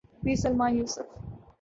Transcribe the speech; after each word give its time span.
Pir Salman 0.23 0.71
Yusuf. 0.77 1.07